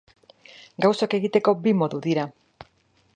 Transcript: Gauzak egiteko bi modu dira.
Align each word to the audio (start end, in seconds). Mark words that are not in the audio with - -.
Gauzak 0.85 1.13
egiteko 1.19 1.55
bi 1.67 1.75
modu 1.83 2.03
dira. 2.07 2.25